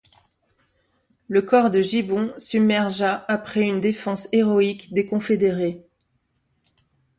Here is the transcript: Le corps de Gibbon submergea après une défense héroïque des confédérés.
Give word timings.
Le 1.27 1.43
corps 1.43 1.69
de 1.69 1.79
Gibbon 1.79 2.33
submergea 2.39 3.23
après 3.27 3.61
une 3.61 3.79
défense 3.79 4.27
héroïque 4.31 4.91
des 4.95 5.05
confédérés. 5.05 5.85